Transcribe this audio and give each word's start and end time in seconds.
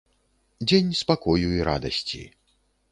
Дзень 0.69 0.89
спакою 1.01 1.53
і 1.59 1.63
радасці. 1.71 2.23